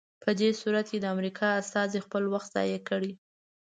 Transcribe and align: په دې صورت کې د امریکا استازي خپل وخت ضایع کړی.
په 0.23 0.29
دې 0.39 0.49
صورت 0.61 0.85
کې 0.91 0.99
د 1.01 1.05
امریکا 1.15 1.47
استازي 1.61 1.99
خپل 2.05 2.23
وخت 2.33 2.49
ضایع 2.55 2.79
کړی. 2.89 3.11